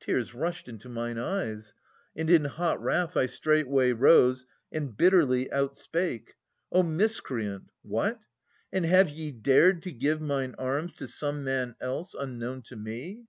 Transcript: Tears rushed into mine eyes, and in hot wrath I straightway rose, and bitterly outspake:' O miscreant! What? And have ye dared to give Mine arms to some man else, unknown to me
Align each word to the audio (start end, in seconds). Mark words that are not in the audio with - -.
Tears 0.00 0.34
rushed 0.34 0.68
into 0.68 0.90
mine 0.90 1.16
eyes, 1.16 1.72
and 2.14 2.28
in 2.28 2.44
hot 2.44 2.78
wrath 2.82 3.16
I 3.16 3.24
straightway 3.24 3.92
rose, 3.92 4.44
and 4.70 4.94
bitterly 4.94 5.48
outspake:' 5.50 6.34
O 6.74 6.82
miscreant! 6.82 7.70
What? 7.80 8.20
And 8.70 8.84
have 8.84 9.08
ye 9.08 9.30
dared 9.32 9.82
to 9.84 9.90
give 9.92 10.20
Mine 10.20 10.54
arms 10.58 10.92
to 10.96 11.08
some 11.08 11.42
man 11.42 11.74
else, 11.80 12.12
unknown 12.12 12.60
to 12.64 12.76
me 12.76 13.24